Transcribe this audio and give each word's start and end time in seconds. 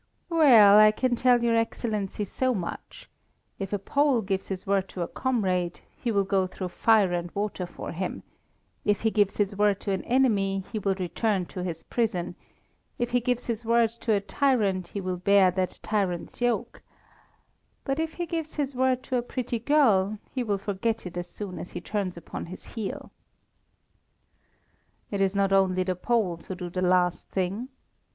"Well, 0.31 0.79
I 0.79 0.89
can 0.89 1.15
tell 1.15 1.43
your 1.43 1.55
Excellency 1.55 2.25
so 2.25 2.55
much: 2.55 3.07
if 3.59 3.71
a 3.71 3.77
Pole 3.77 4.23
gives 4.23 4.47
his 4.47 4.65
word 4.65 4.89
to 4.89 5.03
a 5.03 5.07
comrade, 5.07 5.81
he 5.95 6.11
will 6.11 6.23
go 6.23 6.47
through 6.47 6.69
fire 6.69 7.13
and 7.13 7.29
water 7.35 7.67
for 7.67 7.91
him; 7.91 8.23
if 8.83 9.01
he 9.01 9.11
gives 9.11 9.37
his 9.37 9.55
word 9.55 9.79
to 9.81 9.91
an 9.91 10.03
enemy, 10.05 10.63
he 10.71 10.79
will 10.79 10.95
return 10.95 11.45
to 11.45 11.63
his 11.63 11.83
prison; 11.83 12.33
if 12.97 13.11
he 13.11 13.19
gives 13.19 13.45
his 13.45 13.63
word 13.63 13.91
to 13.91 14.11
a 14.13 14.19
tyrant, 14.21 14.87
he 14.87 14.99
will 14.99 15.17
bear 15.17 15.51
that 15.51 15.77
tyrant's 15.83 16.41
yoke; 16.41 16.81
but 17.83 17.99
if 17.99 18.13
he 18.15 18.25
gives 18.25 18.55
his 18.55 18.73
word 18.73 19.03
to 19.03 19.17
a 19.17 19.21
pretty 19.21 19.59
girl 19.59 20.17
he 20.31 20.41
will 20.41 20.57
forget 20.57 21.05
it 21.05 21.15
as 21.15 21.29
soon 21.29 21.59
as 21.59 21.69
he 21.73 21.79
turns 21.79 22.17
upon 22.17 22.47
his 22.47 22.65
heel." 22.73 23.11
"It 25.11 25.21
is 25.21 25.35
not 25.35 25.53
only 25.53 25.83
the 25.83 25.95
Poles 25.95 26.47
who 26.47 26.55
do 26.55 26.71
the 26.71 26.81
last 26.81 27.27
thing. 27.29 27.69